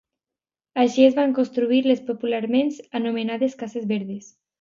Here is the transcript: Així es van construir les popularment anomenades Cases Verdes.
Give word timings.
Així 0.83 1.03
es 1.09 1.17
van 1.19 1.35
construir 1.39 1.81
les 1.87 2.01
popularment 2.07 2.71
anomenades 3.01 3.59
Cases 3.61 3.87
Verdes. 3.93 4.33